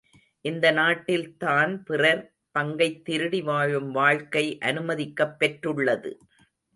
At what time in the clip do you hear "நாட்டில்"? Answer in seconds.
0.71-1.37